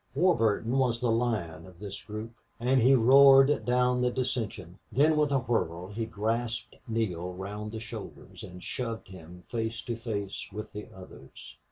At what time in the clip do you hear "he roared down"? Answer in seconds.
2.81-4.01